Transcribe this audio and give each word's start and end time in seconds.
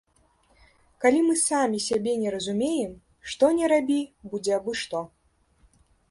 Калі 1.03 1.19
мы 1.25 1.33
самі 1.41 1.79
сябе 1.89 2.13
не 2.21 2.29
разумеем, 2.35 2.95
што 3.33 3.51
ні 3.59 3.69
рабі, 3.73 3.99
будзе 4.31 4.51
абы 4.59 4.73
што. 4.81 5.03